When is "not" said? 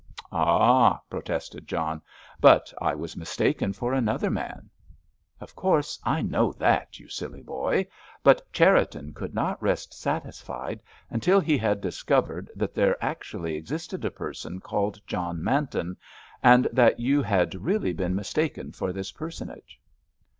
9.35-9.61